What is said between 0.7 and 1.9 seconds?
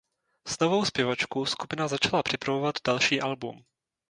zpěvačkou skupina